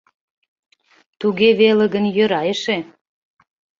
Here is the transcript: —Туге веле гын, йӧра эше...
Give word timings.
—Туге 1.19 1.49
веле 1.59 1.85
гын, 1.93 2.05
йӧра 2.15 2.41
эше... 2.51 2.77